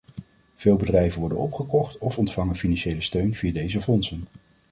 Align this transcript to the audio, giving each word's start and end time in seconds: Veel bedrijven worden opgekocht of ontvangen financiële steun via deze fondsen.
Veel 0.53 0.75
bedrijven 0.75 1.19
worden 1.19 1.37
opgekocht 1.37 1.97
of 1.97 2.17
ontvangen 2.17 2.55
financiële 2.55 3.01
steun 3.01 3.35
via 3.35 3.51
deze 3.51 3.81
fondsen. 3.81 4.27